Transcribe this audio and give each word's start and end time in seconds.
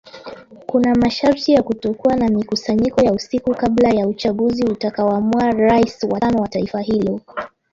Kuna 0.65 0.95
masharti 0.95 1.51
ya 1.51 1.63
kutokuwa 1.63 2.15
na 2.15 2.29
mikusanyiko 2.29 3.01
ya 3.01 3.11
usiku 3.13 3.55
kabla 3.55 3.89
ya 3.89 4.07
uchaguzi 4.07 4.63
utakao 4.63 5.11
amua 5.15 5.51
rais 5.51 6.03
wa 6.11 6.19
tano 6.19 6.41
wa 6.41 6.47
taifa 6.47 6.81
hilo 6.81 7.21